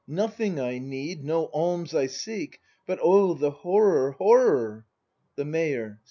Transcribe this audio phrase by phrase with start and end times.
[0.07, 2.59] Nothing I need; no alms I seek.
[2.87, 4.87] But oh, the horror, horror
[5.35, 5.99] The Mayor.